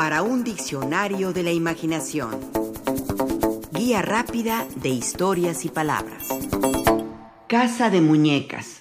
para 0.00 0.22
un 0.22 0.44
diccionario 0.44 1.34
de 1.34 1.42
la 1.42 1.52
imaginación. 1.52 2.30
Guía 3.70 4.00
rápida 4.00 4.66
de 4.76 4.88
historias 4.88 5.66
y 5.66 5.68
palabras. 5.68 6.26
Casa 7.46 7.90
de 7.90 8.00
muñecas. 8.00 8.80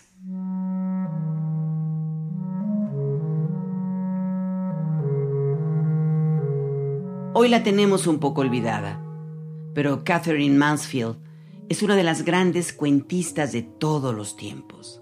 Hoy 7.33 7.49
la 7.49 7.63
tenemos 7.63 8.07
un 8.07 8.19
poco 8.19 8.39
olvidada, 8.39 9.03
pero 9.73 10.05
Catherine 10.05 10.57
Mansfield 10.57 11.17
es 11.67 11.83
una 11.83 11.97
de 11.97 12.03
las 12.03 12.23
grandes 12.23 12.71
cuentistas 12.71 13.51
de 13.51 13.63
todos 13.63 14.15
los 14.15 14.37
tiempos. 14.37 15.01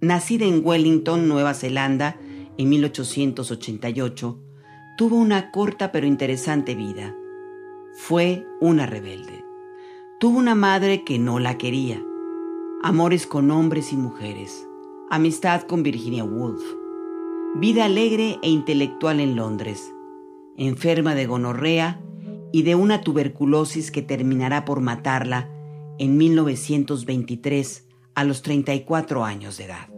Nacida 0.00 0.46
en 0.46 0.64
Wellington, 0.64 1.28
Nueva 1.28 1.52
Zelanda, 1.52 2.18
en 2.56 2.70
1888, 2.70 4.46
tuvo 5.00 5.16
una 5.16 5.50
corta 5.50 5.92
pero 5.92 6.06
interesante 6.06 6.74
vida. 6.74 7.16
Fue 7.94 8.46
una 8.60 8.84
rebelde. 8.84 9.42
Tuvo 10.18 10.38
una 10.38 10.54
madre 10.54 11.04
que 11.04 11.18
no 11.18 11.38
la 11.38 11.56
quería. 11.56 12.04
Amores 12.82 13.26
con 13.26 13.50
hombres 13.50 13.94
y 13.94 13.96
mujeres. 13.96 14.68
Amistad 15.08 15.62
con 15.62 15.82
Virginia 15.82 16.22
Woolf. 16.22 16.60
Vida 17.54 17.86
alegre 17.86 18.38
e 18.42 18.50
intelectual 18.50 19.20
en 19.20 19.36
Londres. 19.36 19.90
Enferma 20.58 21.14
de 21.14 21.24
gonorrea 21.24 21.98
y 22.52 22.62
de 22.64 22.74
una 22.74 23.00
tuberculosis 23.00 23.90
que 23.90 24.02
terminará 24.02 24.66
por 24.66 24.82
matarla 24.82 25.48
en 25.98 26.18
1923 26.18 27.88
a 28.14 28.24
los 28.24 28.42
34 28.42 29.24
años 29.24 29.56
de 29.56 29.64
edad. 29.64 29.88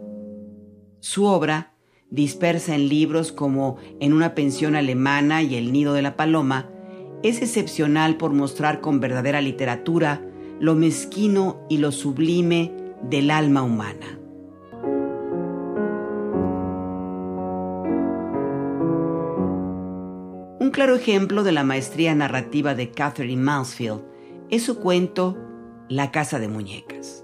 Su 1.01 1.25
obra 1.25 1.72
dispersa 2.13 2.75
en 2.75 2.89
libros 2.89 3.31
como 3.31 3.77
En 3.99 4.13
una 4.13 4.35
pensión 4.35 4.75
alemana 4.75 5.41
y 5.41 5.55
El 5.55 5.73
nido 5.73 5.93
de 5.93 6.03
la 6.03 6.15
paloma, 6.15 6.69
es 7.23 7.41
excepcional 7.41 8.17
por 8.17 8.33
mostrar 8.33 8.81
con 8.81 8.99
verdadera 8.99 9.41
literatura 9.41 10.21
lo 10.59 10.75
mezquino 10.75 11.65
y 11.69 11.77
lo 11.77 11.91
sublime 11.91 12.71
del 13.01 13.31
alma 13.31 13.63
humana. 13.63 14.19
Un 20.59 20.69
claro 20.71 20.95
ejemplo 20.95 21.43
de 21.43 21.51
la 21.51 21.63
maestría 21.63 22.13
narrativa 22.13 22.75
de 22.75 22.91
Catherine 22.91 23.41
Mansfield 23.41 24.01
es 24.49 24.63
su 24.63 24.79
cuento 24.79 25.37
La 25.89 26.11
casa 26.11 26.39
de 26.39 26.47
muñecas 26.47 27.22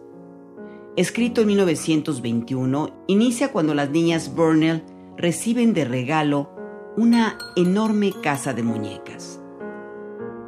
escrito 1.00 1.40
en 1.40 1.48
1921, 1.48 3.06
inicia 3.08 3.54
cuando 3.54 3.74
las 3.74 3.90
niñas 3.90 4.36
Burnell 4.36 4.84
reciben 5.16 5.74
de 5.74 5.86
regalo 5.86 6.50
una 6.98 7.38
enorme 7.56 8.12
casa 8.22 8.54
de 8.54 8.64
muñecas. 8.64 9.40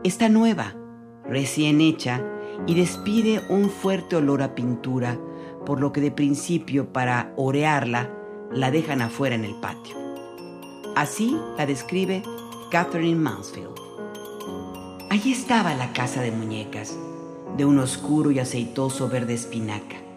Está 0.03 0.27
nueva, 0.27 0.75
recién 1.23 1.79
hecha, 1.79 2.21
y 2.67 2.73
despide 2.75 3.41
un 3.47 3.69
fuerte 3.69 4.17
olor 4.17 4.41
a 4.41 4.53
pintura, 4.53 5.17
por 5.65 5.79
lo 5.79 5.93
que 5.93 6.01
de 6.01 6.11
principio 6.11 6.91
para 6.91 7.31
orearla 7.37 8.11
la 8.51 8.71
dejan 8.71 9.01
afuera 9.01 9.35
en 9.35 9.45
el 9.45 9.55
patio. 9.55 9.95
Así 10.97 11.37
la 11.57 11.65
describe 11.65 12.23
Catherine 12.71 13.21
Mansfield. 13.21 13.79
Allí 15.09 15.31
estaba 15.31 15.73
la 15.75 15.93
casa 15.93 16.21
de 16.21 16.31
muñecas, 16.31 16.99
de 17.55 17.63
un 17.63 17.79
oscuro 17.79 18.31
y 18.31 18.39
aceitoso 18.39 19.07
verde 19.07 19.35
espinaca 19.35 20.10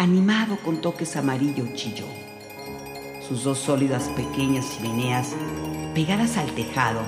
animado 0.00 0.56
con 0.64 0.80
toques 0.80 1.14
amarillo 1.16 1.66
chillón. 1.74 2.08
Sus 3.20 3.44
dos 3.44 3.58
sólidas 3.58 4.08
pequeñas 4.16 4.72
chimeneas, 4.72 5.34
pegadas 5.94 6.38
al 6.38 6.50
tejado, 6.52 7.02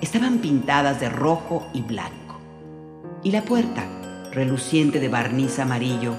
estaban 0.00 0.38
pintadas 0.38 1.00
de 1.00 1.08
rojo 1.08 1.66
y 1.74 1.82
blanco. 1.82 2.38
Y 3.24 3.32
la 3.32 3.42
puerta, 3.42 3.84
reluciente 4.30 5.00
de 5.00 5.08
barniz 5.08 5.58
amarillo, 5.58 6.14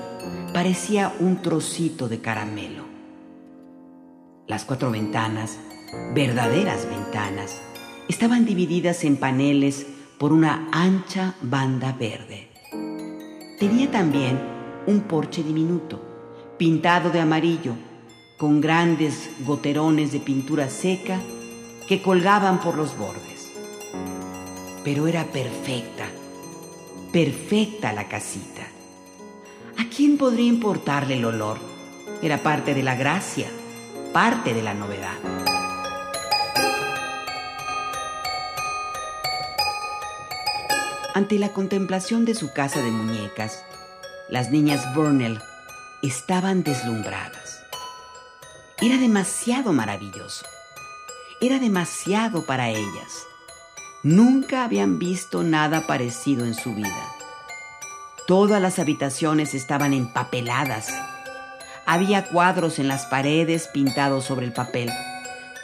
parecía 0.54 1.14
un 1.22 1.42
trocito 1.42 2.10
de 2.10 2.20
caramelo. 2.20 2.84
Las 4.48 4.66
cuatro 4.66 4.92
ventanas, 4.92 5.58
verdaderas 6.14 6.90
ventanas, 6.90 7.62
estaban 8.10 8.44
divididas 8.44 9.06
en 9.06 9.16
paneles 9.16 9.88
por 10.20 10.34
una 10.34 10.68
ancha 10.74 11.36
banda 11.42 11.94
verde. 11.94 12.50
Tenía 13.58 13.90
también 13.90 14.38
un 14.88 15.02
porche 15.02 15.42
diminuto, 15.42 16.17
pintado 16.58 17.12
de 17.12 17.20
amarillo, 17.20 17.74
con 18.38 18.62
grandes 18.62 19.30
goterones 19.46 20.12
de 20.12 20.20
pintura 20.20 20.70
seca 20.70 21.20
que 21.88 22.02
colgaban 22.02 22.60
por 22.60 22.76
los 22.76 22.98
bordes. 22.98 23.52
Pero 24.84 25.08
era 25.08 25.26
perfecta, 25.26 26.06
perfecta 27.12 27.94
la 27.94 28.08
casita. 28.08 28.64
¿A 29.78 29.86
quién 29.96 30.18
podría 30.18 30.48
importarle 30.48 31.18
el 31.18 31.26
olor? 31.26 31.60
Era 32.22 32.42
parte 32.42 32.74
de 32.74 32.84
la 32.84 32.96
gracia, 32.96 33.48
parte 34.12 34.54
de 34.54 34.64
la 34.64 34.74
novedad. 34.74 35.18
Ante 41.14 41.40
la 41.40 41.50
contemplación 41.50 42.26
de 42.26 42.36
su 42.36 42.54
casa 42.54 42.82
de 42.82 42.92
muñecas, 42.92 43.64
las 44.30 44.52
niñas 44.52 44.94
Burnell 44.96 45.40
estaban 46.08 46.64
deslumbradas. 46.64 47.64
Era 48.82 48.98
demasiado 48.98 49.74
maravilloso. 49.74 50.46
Era 51.42 51.60
demasiado 51.60 52.46
para 52.46 52.70
ellas. 52.70 53.26
Nunca 54.04 54.64
habían 54.64 55.00
visto 55.00 55.44
nada 55.44 55.88
parecido 55.88 56.46
en 56.46 56.54
su 56.54 56.74
vida. 56.76 57.12
Todas 58.28 58.62
las 58.62 58.80
habitaciones 58.80 59.54
estaban 59.54 59.94
empapeladas. 59.94 60.94
Había 61.86 62.26
cuadros 62.26 62.80
en 62.80 62.88
las 62.88 63.06
paredes 63.06 63.68
pintados 63.68 64.26
sobre 64.26 64.46
el 64.46 64.54
papel, 64.54 64.92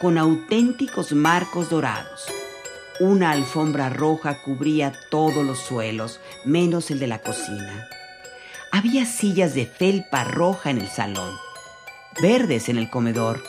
con 0.00 0.18
auténticos 0.18 1.12
marcos 1.12 1.70
dorados. 1.70 2.26
Una 3.00 3.30
alfombra 3.30 3.90
roja 3.90 4.42
cubría 4.42 4.92
todos 5.10 5.44
los 5.44 5.58
suelos, 5.58 6.20
menos 6.44 6.90
el 6.90 6.98
de 6.98 7.06
la 7.06 7.20
cocina. 7.20 7.88
Había 8.76 9.06
sillas 9.06 9.54
de 9.54 9.66
felpa 9.66 10.24
roja 10.24 10.68
en 10.68 10.80
el 10.80 10.88
salón, 10.88 11.32
verdes 12.20 12.68
en 12.68 12.76
el 12.76 12.90
comedor, 12.90 13.40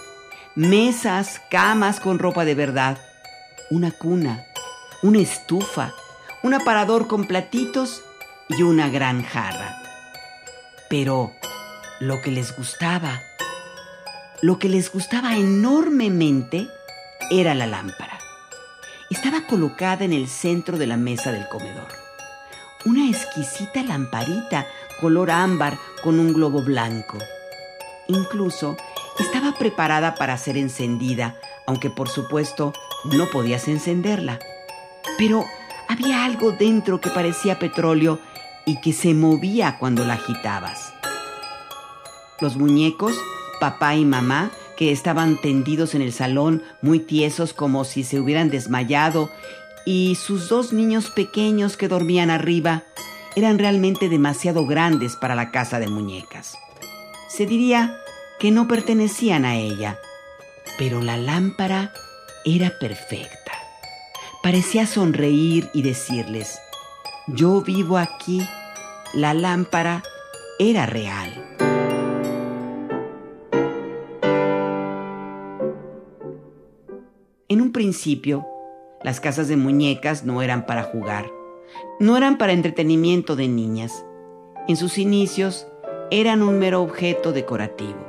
mesas, 0.54 1.42
camas 1.50 2.00
con 2.00 2.20
ropa 2.20 2.46
de 2.46 2.54
verdad, 2.54 3.00
una 3.72 3.90
cuna, 3.90 4.46
una 5.02 5.18
estufa, 5.18 5.96
un 6.44 6.54
aparador 6.54 7.08
con 7.08 7.26
platitos 7.26 8.04
y 8.50 8.62
una 8.62 8.88
gran 8.90 9.24
jarra. 9.24 9.82
Pero 10.92 11.34
lo 12.00 12.22
que 12.22 12.30
les 12.30 12.56
gustaba, 12.56 13.20
lo 14.44 14.60
que 14.60 14.70
les 14.70 14.92
gustaba 14.92 15.38
enormemente 15.38 16.68
era 17.32 17.56
la 17.56 17.66
lámpara. 17.66 18.20
Estaba 19.10 19.48
colocada 19.48 20.06
en 20.06 20.14
el 20.14 20.28
centro 20.28 20.78
de 20.78 20.86
la 20.86 20.98
mesa 20.98 21.32
del 21.32 21.48
comedor. 21.48 21.88
Una 22.86 23.10
exquisita 23.10 23.82
lamparita 23.82 24.68
color 25.00 25.32
ámbar 25.32 25.78
con 26.04 26.20
un 26.20 26.34
globo 26.34 26.62
blanco. 26.62 27.18
Incluso 28.08 28.78
estaba 29.20 29.58
preparada 29.58 30.16
para 30.16 30.38
ser 30.38 30.58
encendida, 30.58 31.36
aunque 31.66 31.90
por 31.90 32.10
supuesto 32.10 32.74
no 33.06 33.28
podías 33.28 33.68
encenderla. 33.68 34.40
Pero 35.18 35.46
había 35.88 36.26
algo 36.26 36.52
dentro 36.52 37.00
que 37.00 37.10
parecía 37.10 37.60
petróleo 37.60 38.20
y 38.66 38.82
que 38.82 38.94
se 38.94 39.14
movía 39.14 39.78
cuando 39.80 40.06
la 40.06 40.16
agitabas. 40.16 40.94
Los 42.42 42.58
muñecos, 42.58 43.16
papá 43.60 43.96
y 43.96 44.04
mamá, 44.04 44.52
que 44.76 44.92
estaban 44.92 45.40
tendidos 45.40 45.96
en 45.96 46.02
el 46.02 46.12
salón, 46.12 46.64
muy 46.82 47.00
tiesos 47.00 47.54
como 47.54 47.86
si 47.86 48.04
se 48.04 48.20
hubieran 48.20 48.50
desmayado, 48.50 49.30
y 49.86 50.16
sus 50.16 50.50
dos 50.50 50.74
niños 50.74 51.10
pequeños 51.12 51.78
que 51.78 51.88
dormían 51.88 52.30
arriba, 52.30 52.84
eran 53.36 53.60
realmente 53.60 54.08
demasiado 54.08 54.66
grandes 54.66 55.16
para 55.16 55.36
la 55.36 55.52
casa 55.52 55.80
de 55.80 55.88
muñecas. 55.88 56.58
Se 57.28 57.46
diría 57.46 57.98
que 58.40 58.52
no 58.52 58.68
pertenecían 58.68 59.46
a 59.46 59.56
ella, 59.56 60.00
pero 60.78 61.02
la 61.02 61.18
lámpara 61.18 61.94
era 62.46 62.80
perfecta. 62.80 63.52
Parecía 64.42 64.88
sonreír 64.88 65.70
y 65.74 65.82
decirles, 65.82 66.60
yo 67.28 67.62
vivo 67.62 67.98
aquí, 67.98 68.48
la 69.14 69.34
lámpara 69.34 70.04
era 70.60 70.86
real. 70.86 71.58
En 77.50 77.62
un 77.62 77.72
principio, 77.72 78.46
las 79.04 79.20
casas 79.20 79.48
de 79.48 79.58
muñecas 79.58 80.24
no 80.24 80.42
eran 80.42 80.66
para 80.66 80.84
jugar 80.84 81.26
no 82.00 82.18
eran 82.18 82.38
para 82.38 82.54
entretenimiento 82.54 83.36
de 83.36 83.48
niñas. 83.48 84.06
En 84.68 84.78
sus 84.78 84.98
inicios 84.98 85.68
eran 86.12 86.42
un 86.42 86.60
mero 86.60 86.82
objeto 86.82 87.32
decorativo. 87.32 88.00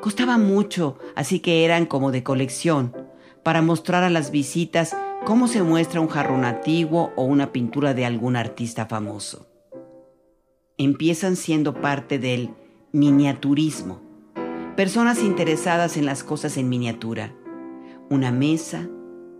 Costaba 0.00 0.38
mucho, 0.38 0.98
así 1.16 1.40
que 1.40 1.64
eran 1.64 1.86
como 1.86 2.12
de 2.12 2.22
colección, 2.22 2.96
para 3.42 3.62
mostrar 3.62 4.04
a 4.04 4.10
las 4.10 4.30
visitas 4.30 4.96
cómo 5.24 5.48
se 5.48 5.62
muestra 5.62 6.00
un 6.00 6.08
jarrón 6.08 6.44
antiguo 6.44 7.12
o 7.16 7.24
una 7.24 7.52
pintura 7.52 7.94
de 7.94 8.04
algún 8.04 8.36
artista 8.36 8.86
famoso. 8.86 9.48
Empiezan 10.76 11.36
siendo 11.36 11.74
parte 11.80 12.18
del 12.18 12.50
miniaturismo, 12.92 14.00
personas 14.76 15.22
interesadas 15.22 15.96
en 15.96 16.06
las 16.06 16.22
cosas 16.22 16.56
en 16.56 16.68
miniatura, 16.68 17.34
una 18.08 18.30
mesa, 18.30 18.88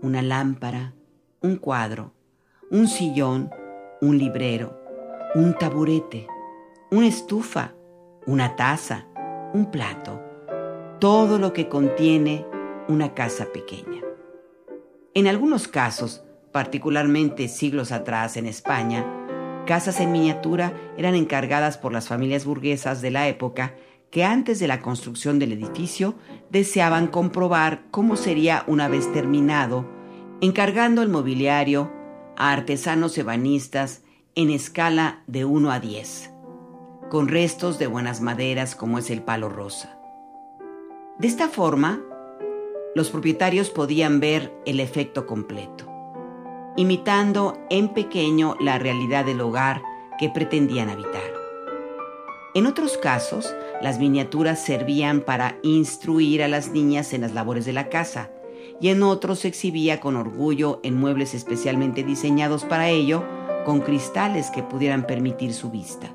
una 0.03 0.21
lámpara, 0.21 0.95
un 1.41 1.57
cuadro, 1.57 2.13
un 2.71 2.87
sillón, 2.87 3.51
un 4.03 4.19
librero, 4.19 4.79
un 5.35 5.55
taburete, 5.55 6.27
una 6.91 7.07
estufa, 7.07 7.73
una 8.27 8.57
taza, 8.57 9.07
un 9.55 9.71
plato, 9.71 10.21
todo 11.01 11.39
lo 11.39 11.55
que 11.55 11.69
contiene 11.69 12.45
una 12.87 13.15
casa 13.15 13.47
pequeña. 13.55 14.03
En 15.15 15.27
algunos 15.27 15.67
casos, 15.67 16.25
particularmente 16.53 17.49
siglos 17.49 17.91
atrás 17.91 18.37
en 18.37 18.45
España, 18.45 19.07
casas 19.67 19.99
en 20.01 20.13
miniatura 20.13 20.75
eran 20.99 21.15
encargadas 21.15 21.79
por 21.79 21.93
las 21.93 22.07
familias 22.07 22.45
burguesas 22.45 23.01
de 23.01 23.11
la 23.11 23.29
época 23.29 23.77
que 24.11 24.25
antes 24.25 24.59
de 24.59 24.69
la 24.69 24.81
construcción 24.81 25.39
del 25.39 25.53
edificio 25.53 26.17
deseaban 26.51 27.07
comprobar 27.07 27.85
cómo 27.91 28.17
sería 28.17 28.65
una 28.67 28.89
vez 28.89 29.11
terminado, 29.13 29.87
encargando 30.43 31.01
el 31.01 31.09
mobiliario 31.09 31.98
a 32.39 32.53
artesanos 32.53 33.19
ebanistas 33.19 34.03
en 34.37 34.51
escala 34.51 35.25
de 35.27 35.45
1 35.45 35.73
a 35.73 35.81
10, 35.81 36.31
con 37.11 37.27
restos 37.27 37.81
de 37.81 37.89
buenas 37.89 38.21
maderas 38.21 38.77
como 38.77 38.99
es 38.99 39.11
el 39.11 39.23
palo 39.23 39.49
rosa. 39.49 39.99
De 41.19 41.27
esta 41.27 41.49
forma, 41.49 42.01
los 42.95 43.11
propietarios 43.11 43.71
podían 43.71 44.21
ver 44.21 44.55
el 44.67 44.79
efecto 44.79 45.27
completo, 45.27 45.91
imitando 46.77 47.59
en 47.71 47.89
pequeño 47.89 48.55
la 48.61 48.79
realidad 48.79 49.25
del 49.25 49.41
hogar 49.41 49.83
que 50.17 50.31
pretendían 50.31 50.91
habitar. 50.91 51.33
En 52.55 52.67
otros 52.67 52.99
casos, 52.99 53.53
las 53.83 53.99
miniaturas 53.99 54.65
servían 54.65 55.23
para 55.23 55.59
instruir 55.63 56.45
a 56.45 56.49
las 56.49 56.71
niñas 56.71 57.13
en 57.13 57.23
las 57.23 57.35
labores 57.35 57.65
de 57.65 57.73
la 57.73 57.89
casa, 57.89 58.31
y 58.81 58.89
en 58.89 59.03
otros 59.03 59.41
se 59.41 59.49
exhibía 59.49 60.01
con 60.01 60.17
orgullo 60.17 60.81
en 60.83 60.99
muebles 60.99 61.35
especialmente 61.35 62.05
diseñados 62.05 62.65
para 62.65 62.89
ello, 62.89 63.25
con 63.65 63.81
cristales 63.81 64.51
que 64.51 64.63
pudieran 64.63 65.07
permitir 65.07 65.53
su 65.53 65.71
vista. 65.71 66.09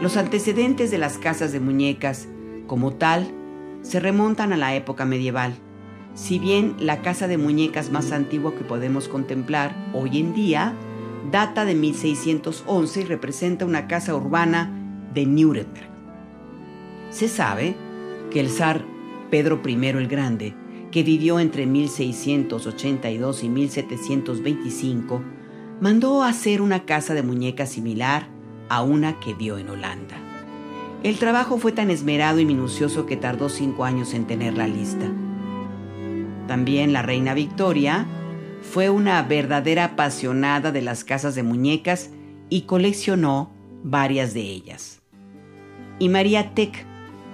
Los 0.00 0.16
antecedentes 0.16 0.90
de 0.90 0.98
las 0.98 1.18
casas 1.18 1.52
de 1.52 1.60
muñecas, 1.60 2.26
como 2.66 2.92
tal, 2.92 3.30
se 3.82 4.00
remontan 4.00 4.52
a 4.52 4.56
la 4.56 4.74
época 4.74 5.04
medieval 5.04 5.54
si 6.14 6.38
bien 6.38 6.76
la 6.78 7.00
casa 7.00 7.26
de 7.26 7.38
muñecas 7.38 7.90
más 7.90 8.12
antigua 8.12 8.54
que 8.54 8.64
podemos 8.64 9.08
contemplar 9.08 9.74
hoy 9.94 10.18
en 10.18 10.34
día 10.34 10.74
data 11.30 11.64
de 11.64 11.74
1611 11.74 13.00
y 13.00 13.04
representa 13.04 13.64
una 13.64 13.86
casa 13.86 14.14
urbana 14.14 14.81
de 15.12 15.26
Nuremberg. 15.26 15.88
Se 17.10 17.28
sabe 17.28 17.74
que 18.30 18.40
el 18.40 18.48
zar 18.48 18.84
Pedro 19.30 19.60
I 19.66 19.86
el 19.86 20.08
Grande, 20.08 20.54
que 20.90 21.02
vivió 21.02 21.40
entre 21.40 21.66
1682 21.66 23.44
y 23.44 23.48
1725, 23.48 25.22
mandó 25.80 26.22
hacer 26.22 26.60
una 26.60 26.84
casa 26.84 27.14
de 27.14 27.22
muñecas 27.22 27.70
similar 27.70 28.28
a 28.68 28.82
una 28.82 29.20
que 29.20 29.34
vio 29.34 29.58
en 29.58 29.68
Holanda. 29.68 30.16
El 31.02 31.18
trabajo 31.18 31.58
fue 31.58 31.72
tan 31.72 31.90
esmerado 31.90 32.38
y 32.38 32.44
minucioso 32.44 33.06
que 33.06 33.16
tardó 33.16 33.48
cinco 33.48 33.84
años 33.84 34.14
en 34.14 34.26
tenerla 34.26 34.68
lista. 34.68 35.10
También 36.46 36.92
la 36.92 37.02
reina 37.02 37.34
Victoria 37.34 38.06
fue 38.62 38.88
una 38.88 39.22
verdadera 39.22 39.84
apasionada 39.84 40.70
de 40.70 40.82
las 40.82 41.04
casas 41.04 41.34
de 41.34 41.42
muñecas 41.42 42.10
y 42.48 42.62
coleccionó 42.62 43.50
varias 43.82 44.34
de 44.34 44.42
ellas. 44.42 45.01
Y 46.02 46.08
María 46.08 46.52
Tech, 46.52 46.84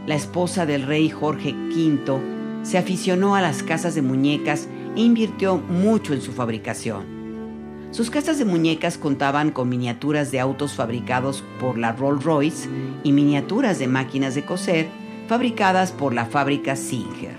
la 0.07 0.15
esposa 0.15 0.67
del 0.67 0.83
rey 0.83 1.09
Jorge 1.09 1.55
V, 1.55 2.21
se 2.65 2.77
aficionó 2.77 3.35
a 3.35 3.41
las 3.41 3.63
casas 3.63 3.95
de 3.95 4.03
muñecas 4.03 4.69
e 4.95 5.01
invirtió 5.01 5.57
mucho 5.57 6.13
en 6.13 6.21
su 6.21 6.35
fabricación. 6.35 7.07
Sus 7.93 8.11
casas 8.11 8.37
de 8.37 8.45
muñecas 8.45 8.99
contaban 8.99 9.53
con 9.53 9.71
miniaturas 9.71 10.31
de 10.33 10.41
autos 10.41 10.75
fabricados 10.75 11.43
por 11.59 11.79
la 11.79 11.93
Rolls 11.93 12.25
Royce 12.25 12.69
y 13.05 13.13
miniaturas 13.13 13.79
de 13.79 13.89
máquinas 13.89 14.35
de 14.35 14.45
coser 14.45 14.89
fabricadas 15.29 15.91
por 15.91 16.13
la 16.13 16.27
fábrica 16.27 16.77
Singer. 16.77 17.39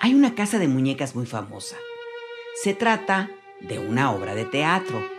Hay 0.00 0.12
una 0.12 0.34
casa 0.34 0.58
de 0.58 0.66
muñecas 0.66 1.14
muy 1.14 1.26
famosa. 1.26 1.76
Se 2.60 2.74
trata 2.74 3.30
de 3.60 3.78
una 3.78 4.10
obra 4.10 4.34
de 4.34 4.44
teatro. 4.44 5.13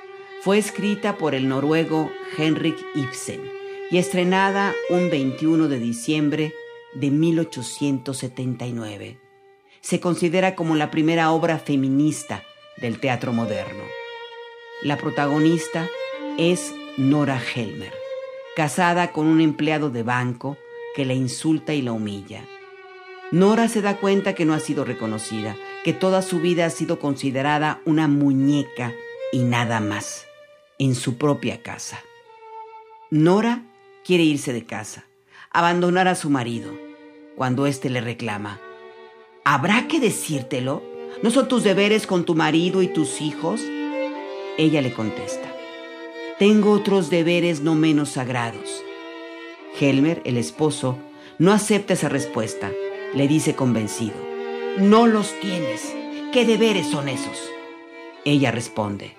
Fue 0.46 0.58
escrita 0.60 1.18
por 1.18 1.34
el 1.34 1.50
noruego 1.50 2.12
Henrik 2.38 2.78
Ibsen 2.94 3.42
y 3.90 3.98
estrenada 3.98 4.76
un 4.92 5.10
21 5.10 5.68
de 5.68 5.80
diciembre 5.80 6.54
de 6.94 7.10
1879. 7.10 9.18
Se 9.82 10.00
considera 10.00 10.54
como 10.54 10.76
la 10.76 10.92
primera 10.92 11.32
obra 11.32 11.58
feminista 11.58 12.44
del 12.78 13.00
teatro 13.00 13.34
moderno. 13.34 13.86
La 14.84 14.98
protagonista 14.98 15.90
es 16.38 16.76
Nora 16.96 17.42
Helmer, 17.56 17.96
casada 18.56 19.14
con 19.14 19.26
un 19.26 19.42
empleado 19.42 19.90
de 19.90 20.04
banco 20.04 20.58
que 20.96 21.06
la 21.06 21.16
insulta 21.16 21.74
y 21.74 21.82
la 21.82 21.92
humilla. 21.92 22.46
Nora 23.32 23.68
se 23.68 23.82
da 23.82 23.98
cuenta 23.98 24.36
que 24.36 24.46
no 24.46 24.54
ha 24.54 24.60
sido 24.60 24.86
reconocida, 24.86 25.56
que 25.84 25.94
toda 25.94 26.22
su 26.22 26.40
vida 26.40 26.68
ha 26.68 26.70
sido 26.70 27.00
considerada 27.00 27.82
una 27.84 28.08
muñeca 28.08 28.94
y 29.32 29.40
nada 29.40 29.80
más, 29.80 30.28
en 30.80 30.96
su 30.96 31.18
propia 31.18 31.62
casa. 31.62 32.00
Nora 33.10 33.64
quiere 34.04 34.24
irse 34.24 34.54
de 34.54 34.66
casa, 34.66 35.06
abandonar 35.52 36.08
a 36.08 36.16
su 36.16 36.30
marido, 36.30 36.72
cuando 37.36 37.66
éste 37.66 37.90
le 37.90 38.02
reclama. 38.02 38.60
¿Habrá 39.44 39.88
que 39.88 40.00
decírtelo? 40.00 40.84
¿No 41.24 41.32
son 41.32 41.48
tus 41.48 41.64
deberes 41.64 42.08
con 42.08 42.26
tu 42.26 42.36
marido 42.36 42.82
y 42.82 42.88
tus 42.88 43.22
hijos? 43.22 43.62
Ella 44.58 44.82
le 44.82 44.94
contesta. 44.94 45.54
Tengo 46.40 46.72
otros 46.72 47.10
deberes 47.10 47.62
no 47.62 47.76
menos 47.76 48.10
sagrados. 48.10 48.84
Helmer, 49.80 50.22
el 50.26 50.38
esposo, 50.38 50.98
no 51.38 51.52
acepta 51.52 51.94
esa 51.94 52.10
respuesta 52.10 52.72
le 53.16 53.28
dice 53.30 53.56
convencido. 53.56 54.16
No 54.78 55.08
los 55.08 55.40
tienes. 55.40 55.96
¿Qué 56.34 56.46
deberes 56.46 56.88
son 56.88 57.08
esos? 57.08 57.50
Ella 58.26 58.52
responde, 58.52 59.16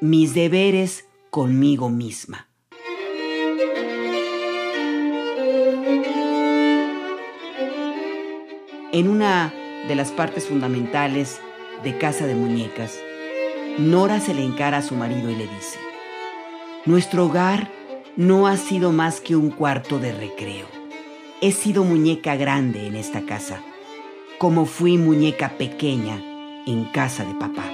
mis 0.00 0.34
deberes 0.34 1.06
conmigo 1.30 1.88
misma. 1.88 2.48
En 8.92 9.08
una 9.08 9.52
de 9.88 9.94
las 9.94 10.10
partes 10.10 10.46
fundamentales 10.46 11.40
de 11.82 11.96
Casa 11.98 12.26
de 12.26 12.34
Muñecas, 12.34 12.98
Nora 13.78 14.20
se 14.20 14.34
le 14.34 14.44
encara 14.44 14.78
a 14.78 14.82
su 14.82 14.94
marido 14.94 15.30
y 15.30 15.34
le 15.34 15.48
dice, 15.48 15.78
Nuestro 16.84 17.26
hogar 17.26 17.70
no 18.16 18.46
ha 18.46 18.56
sido 18.56 18.92
más 18.92 19.20
que 19.20 19.34
un 19.34 19.50
cuarto 19.50 19.98
de 19.98 20.12
recreo. 20.12 20.66
He 21.40 21.50
sido 21.50 21.82
muñeca 21.82 22.36
grande 22.36 22.86
en 22.86 22.94
esta 22.94 23.22
casa, 23.22 23.60
como 24.38 24.64
fui 24.64 24.96
muñeca 24.96 25.58
pequeña 25.58 26.22
en 26.66 26.84
casa 26.84 27.24
de 27.24 27.34
papá. 27.34 27.73